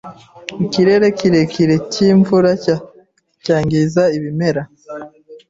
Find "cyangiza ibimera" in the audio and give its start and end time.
3.45-4.61